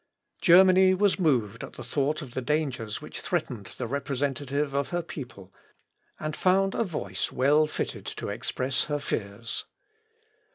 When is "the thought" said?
1.73-2.23